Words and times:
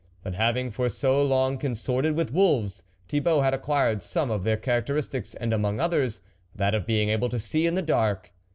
But 0.23 0.33
having 0.33 0.71
for 0.71 0.89
so 0.89 1.21
long 1.21 1.59
con 1.59 1.75
sorted 1.75 2.15
with 2.15 2.31
wolves, 2.33 2.83
Thibault 3.07 3.41
had 3.43 3.53
acquired 3.53 4.01
some 4.01 4.31
of 4.31 4.43
their 4.43 4.57
characteristics, 4.57 5.35
and, 5.35 5.53
among 5.53 5.79
others, 5.79 6.21
that 6.55 6.73
of 6.73 6.87
being 6.87 7.09
able 7.09 7.29
to 7.29 7.37
see 7.37 7.67
in 7.67 7.75
the 7.75 7.83
dark. 7.83 8.33